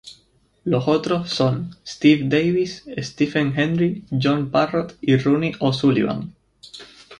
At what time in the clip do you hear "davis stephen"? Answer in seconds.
2.27-3.53